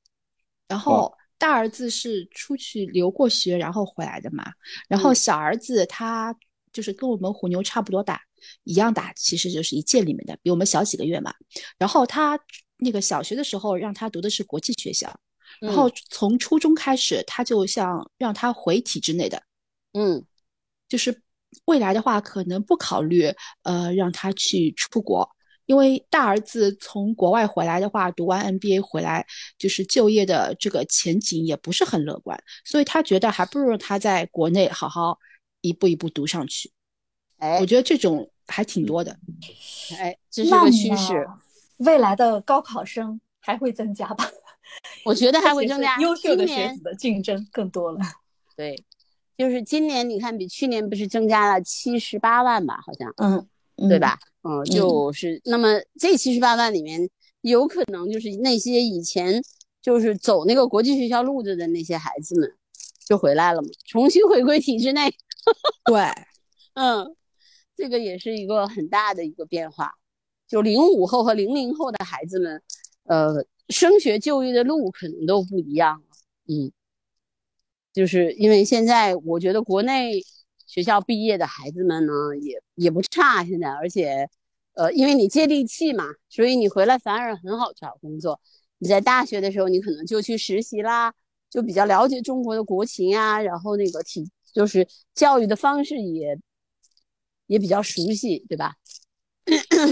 [0.69, 4.45] 然后大儿子是出去留过学然后回来的嘛，
[4.89, 6.35] 然后小儿子他
[6.73, 8.21] 就是跟我们虎妞差不多大。
[8.63, 11.35] 一样大，其实就是一届里面的，比我们小几个月嘛。
[11.79, 12.39] 然后他
[12.77, 15.13] 那个小学的时候让他读的是国际学校，
[15.59, 19.43] 然后从初中开始他就像让他回体制内的，
[19.95, 20.25] 嗯，
[20.87, 21.23] 就是
[21.65, 25.29] 未来的话可能不考虑呃让他去出国，
[25.67, 29.27] 因为大儿子从国外回来的话，读完 MBA 回来
[29.59, 35.19] 就是就业的这个前景也不是很乐观，所以他觉得还不如他在国内好好。
[35.63, 36.71] 一步一步读上去。
[37.39, 39.19] 哎，我觉得这种还挺多的。
[39.99, 41.27] 哎，这是个趋势。
[41.79, 44.31] 未来的高考生还会增加吧？
[45.05, 45.99] 我觉得还会增加。
[45.99, 47.99] 优秀的学子的竞争更多了。
[48.55, 48.81] 对，
[49.37, 52.81] 就是今年你看比去年不是增加了七十八万吧？
[52.87, 54.17] 好像，嗯，对吧？
[54.36, 57.09] 嗯，就是那么这七十八万里面，
[57.41, 59.43] 有可能就是那些以前
[59.81, 62.53] 就是走那个国际学校路子的那些孩子们
[63.07, 65.15] 就回来了嘛，重新回归体制内。
[65.85, 65.95] 对，
[66.75, 67.17] 嗯，
[67.77, 69.93] 这个也是一个很大的一个变化。
[70.49, 72.63] 就零五后和零零后的孩子们，
[73.05, 76.07] 呃，升学就业的路可能都不一样了。
[76.49, 76.71] 嗯，
[77.93, 80.23] 就是因为现在我觉得国内
[80.77, 82.13] 学校毕业的孩子们呢，
[82.43, 83.43] 也也不差。
[83.43, 84.29] 现在，而且，
[84.75, 88.39] 呃，因为你接地气嘛，所以你回来反而很好找工作。
[88.77, 91.15] 你在大学的时候，你可能就去实习啦，
[91.49, 96.39] 就比较了解中国的国情啊，然后那个体就是教育的方式也
[97.47, 98.75] 也比较熟悉，对吧？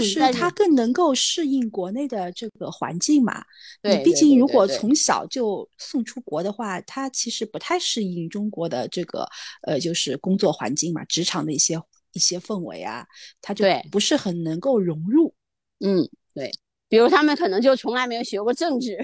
[0.01, 3.43] 是他更能够适应国内的这个环境嘛？
[3.81, 9.25] 对，毕竟如果从小就送出国的话，他其实不太适应中国的这个
[9.63, 13.05] 呃，就是工作环境嘛，职场的一些一些氛围啊，
[13.41, 15.33] 他就不是很能够融入。
[15.79, 16.51] 嗯，对，
[16.89, 18.97] 比如他们可能就从来没有学过政治。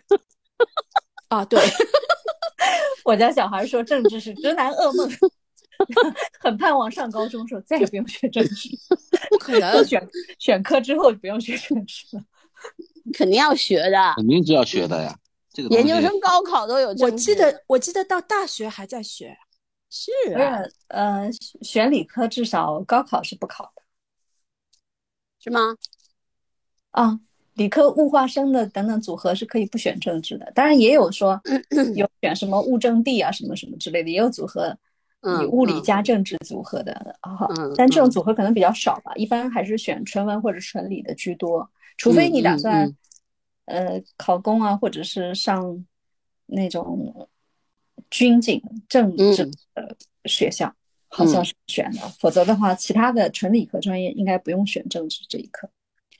[1.30, 1.60] 啊，对，
[3.06, 5.10] 我家小孩说政治是直男噩梦。
[6.40, 8.96] 很盼望上高中时候再也不用学政治，不
[9.52, 10.08] 可能选
[10.40, 12.24] 选科之后就不用学政治了，
[13.14, 15.18] 肯定要学的，肯定是要学的呀。
[15.54, 19.38] 这个研究生高考都有，我记得我记得到大学还在学，
[19.90, 21.30] 是啊，呃，
[21.62, 23.82] 选理科至少高考是不考的，
[25.40, 25.76] 是吗？
[26.92, 27.20] 啊，
[27.56, 31.42] 理科物化生的等等组合是可以不选政治的，当然也有说
[31.96, 34.78] 有选什么物政地啊什么什么之类的，也有组合。
[35.24, 42.96] 以物理加政治组合的啊，但这种组合可能比较少吧，一般还是选纯文或者纯理的居多，除非你打算
[43.66, 45.86] 呃考公啊，或者是上
[46.46, 47.30] 那种
[48.10, 49.52] 军警政治。
[49.74, 50.72] 的学校，
[51.08, 55.68] 好像是选的，否则的话，其他的纯理科专业应该不用选政治这一科。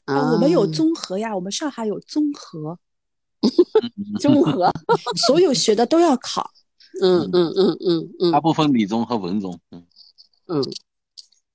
[0.06, 0.66] 啊，我们有。
[0.66, 2.80] 综合呀，我们上海有综合，
[4.20, 4.72] 综合，
[5.28, 6.50] 所有学的都要考。
[7.02, 9.86] 嗯嗯嗯嗯嗯，它不分理综和文综，嗯
[10.48, 10.62] 嗯，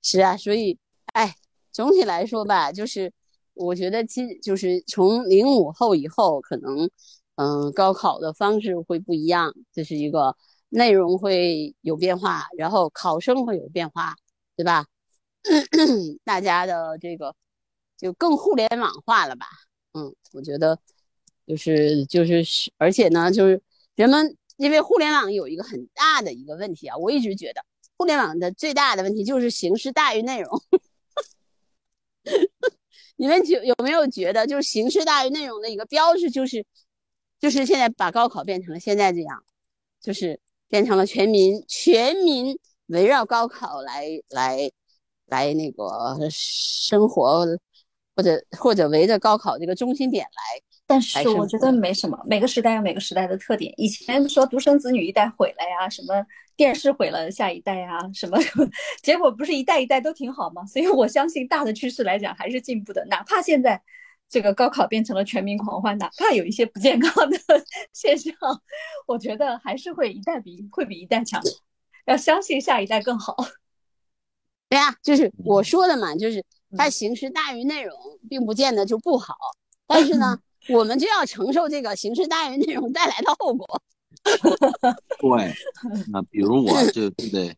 [0.01, 0.77] 是啊，所以，
[1.13, 1.35] 哎，
[1.71, 3.11] 总体来说吧，就是
[3.53, 6.89] 我觉得其就是从零五后以后，可能，
[7.35, 10.35] 嗯，高考的方式会不一样，这是一个
[10.69, 14.15] 内容会有变化，然后考生会有变化，
[14.55, 14.85] 对吧？
[16.25, 17.35] 大家的这个
[17.97, 19.45] 就更互联网化了吧？
[19.93, 20.79] 嗯，我觉得
[21.45, 22.43] 就是就是，
[22.77, 23.61] 而且呢，就是
[23.95, 24.36] 人们。
[24.57, 27.63] 因为互联网有一个很大的一个问题啊，我一直觉得
[27.97, 30.61] 互联网的最大的问题就是形式大于内容。
[33.15, 36.65] 你们有有没有觉得，就是形式大于内容的一个标志，就是
[37.39, 39.43] 就是现在把高考变成了现在这样，
[40.01, 44.71] 就是变成了全民全民围绕高考来来
[45.25, 47.45] 来那个生活，
[48.15, 50.61] 或者或者围着高考这个中心点来。
[50.89, 53.73] 但是我觉得没什么，每个时代有每个时代的特点。
[53.75, 58.37] 以前说独生子女一代毁了呀，什么电视毁了下一代呀，什么，
[59.03, 60.65] 结果不是一代一代都挺好吗？
[60.65, 63.05] 所以我相信大的趋势来讲还是进步的。
[63.07, 63.81] 哪怕现在
[64.29, 67.37] 这个高考变成了全民狂欢，哪怕有一些不健康的
[67.91, 68.33] 现象，
[69.05, 71.41] 我觉得还是会一代比会比一代强。
[72.05, 73.35] 要相信下一代更好。
[74.69, 76.41] 对呀，就是我说的嘛，就是
[76.77, 77.93] 它形式大于内容，
[78.29, 79.35] 并不见得就不好，
[79.85, 80.39] 但是呢。
[80.69, 83.81] 我们就要承受这个形式大于内容带来的后果。
[85.19, 85.53] 对，
[86.11, 87.55] 那比如我就就得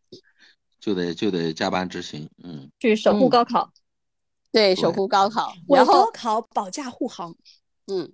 [0.79, 3.71] 就得就得加班执行，嗯，去守护高考，
[4.51, 7.35] 对，守护高考，然后高考保驾护航，
[7.87, 8.11] 嗯，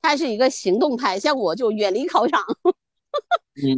[0.00, 2.42] 他是一个行动派，像我就远离考场，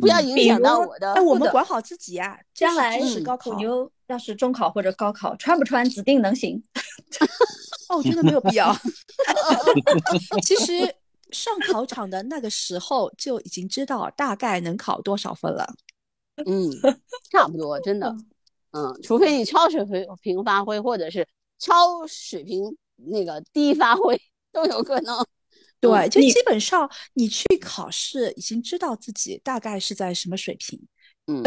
[0.01, 1.13] 不要影响到我的。
[1.15, 6.63] 哎，我们管好自己啊，将来是高考，牛要是中考或者高考，穿不穿指定能行。
[7.89, 8.75] 哦，我觉得没有必要。
[10.45, 10.95] 其实
[11.31, 15.67] 上考场的那个时候就已经知道大概能考多少分了。
[16.47, 16.71] 嗯，
[17.31, 18.15] 差不多，真的。
[18.73, 19.85] 嗯，除非你超水
[20.21, 21.27] 平发挥，或者是
[21.59, 24.21] 超水平那个低发挥
[24.53, 25.25] 都有可能。
[25.81, 30.81] 对，就基本上你去考试已经知道自己大概是在什么水平。
[31.27, 31.43] 嗯。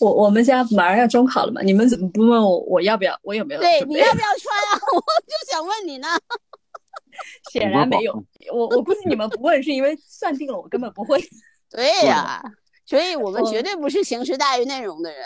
[0.00, 3.60] 我我们家马上要中考了嘛，你们怎么不问我我要不要，我有没有？
[3.60, 4.80] 对，你要不要 穿啊？
[4.94, 6.08] 我就想问你呢。
[7.50, 8.12] 显然没有，
[8.52, 11.20] 我我估计你们不问是因为算定了我根本不会。
[11.68, 12.40] 对呀，
[12.86, 15.24] 所以我们绝对不是形式大于内容的人。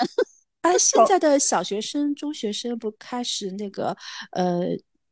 [0.63, 3.95] 啊，现在的小学生、中学生不开始那个
[4.31, 4.63] 呃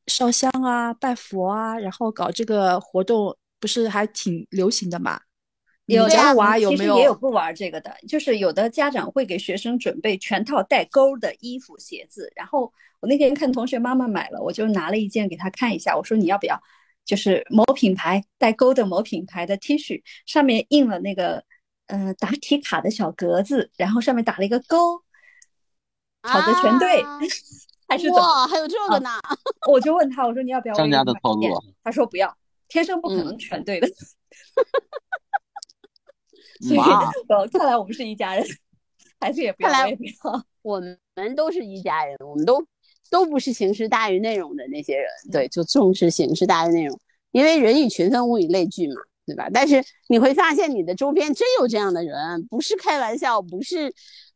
[0.06, 5.20] 烧香啊、拜佛啊，然后搞这个活动，不是还挺流行的嘛？
[5.97, 6.99] 有家娃有没有？
[6.99, 12.32] 也有不玩这个的，就是有的家长会给学生准备全套带钩的衣服、鞋子。
[12.34, 16.61] 然后我那天看同学妈妈买了，我就拿了一件给她看一下，我说你要不要？
[17.05, 21.43] 就是某品牌带钩的某品牌的 T 恤，上面印了那个
[21.86, 25.03] 嗯答题卡的小格子，然后上面打了一个勾。
[26.22, 27.03] 好的全对，
[27.88, 29.09] 还是哇，还有这个呢？
[29.66, 30.74] 我就问他，我说你要不要？
[30.74, 31.43] 商家的套路。
[31.82, 32.36] 他说不要，
[32.68, 33.88] 天生不可能全对的。
[36.68, 36.80] 所以，
[37.50, 38.46] 看来我们是一家人，
[39.18, 40.44] 孩子也不要，我也不要。
[40.62, 42.62] 我们都是一家人，我们都
[43.11, 45.08] 都不是形式大于内容的那些人。
[45.32, 47.00] 对，就重视形式大于内容，
[47.32, 48.94] 因为人以群分，物以类聚嘛，
[49.26, 49.48] 对吧？
[49.52, 53.92] 但是你会发现，你的周边真有这样的人，不是开玩笑，不是。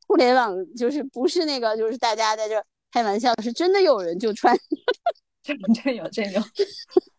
[0.07, 2.63] 互联网就是不是那个，就是大家在这
[2.93, 4.55] 开玩笑，是真的有人就穿，
[5.43, 6.43] 真真有真有，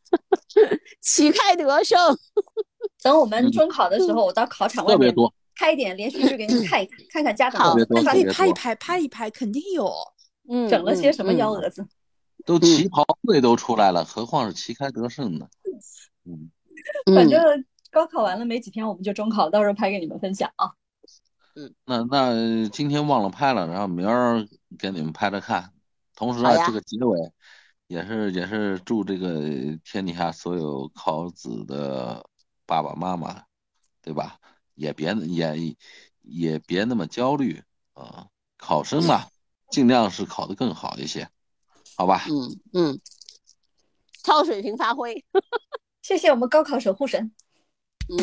[1.01, 1.97] 旗开得胜。
[3.05, 5.13] 等我们中考的时候，我到考场外面
[5.55, 9.93] 拍一点连续剧给你看一看，看看家长们可以拍一拍，拍一拍，肯定有。
[10.49, 11.85] 嗯，整了些什么幺蛾子？
[12.47, 15.47] 都旗袍队都出来了，何况是旗开得胜呢？
[16.25, 16.49] 嗯，
[17.15, 20.71] 反正高考完了没几天，我们就中考，到时候拍给你们分享啊。
[21.55, 24.43] 嗯，那那今天忘了拍了，然后明儿
[24.79, 25.69] 给你们拍着看。
[26.15, 27.19] 同时啊，这个结尾
[27.85, 29.43] 也是也是祝这个
[29.83, 32.25] 天底下所有考子的
[32.65, 33.43] 爸爸妈妈，
[34.01, 34.39] 对吧？
[34.75, 35.75] 也别也
[36.21, 37.61] 也别那么焦虑
[37.93, 38.27] 啊。
[38.57, 39.25] 考生嘛，
[39.69, 41.29] 尽量是考得更好一些，
[41.95, 42.25] 好吧？
[42.29, 42.99] 嗯嗯，
[44.23, 45.23] 超水平发挥。
[46.01, 47.31] 谢谢我们高考守护神。
[48.09, 48.17] 嗯，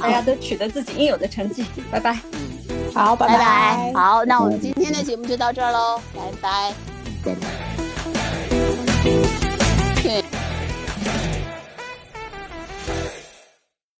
[0.00, 1.64] 大家都取得自己应有的成绩。
[1.90, 2.20] 拜拜。
[2.94, 3.92] 好，拜拜。
[3.94, 6.74] 好，那我们今天的节目就到这儿喽，拜拜。
[7.24, 7.77] 拜拜。